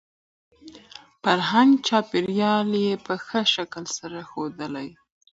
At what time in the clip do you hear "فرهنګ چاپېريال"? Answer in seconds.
1.21-2.69